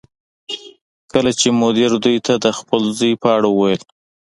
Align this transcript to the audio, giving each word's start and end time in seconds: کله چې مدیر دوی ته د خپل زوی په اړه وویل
کله 1.11 1.31
چې 1.39 1.47
مدیر 1.61 1.91
دوی 2.03 2.17
ته 2.25 2.33
د 2.43 2.45
خپل 2.57 2.81
زوی 2.97 3.13
په 3.21 3.27
اړه 3.37 3.47
وویل 3.51 3.81